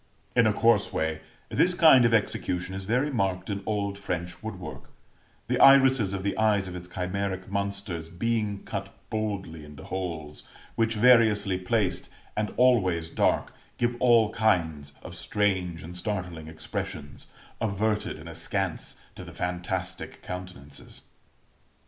[0.35, 4.89] In a coarse way, this kind of execution is very marked in old French woodwork;
[5.47, 10.41] the irises of the eyes of its chimeric monsters being cut boldly into holes,
[10.73, 17.27] which, variously placed, and always dark, give all kinds of strange and startling expressions,
[17.61, 21.03] averted and askance, to the fantastic countenances.